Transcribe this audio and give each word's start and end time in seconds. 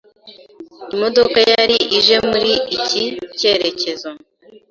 Imodoka 0.93 1.37
yari 1.51 1.77
ije 1.97 2.15
muri 2.29 2.53
iki 2.77 3.03
cyerekezo. 3.37 4.09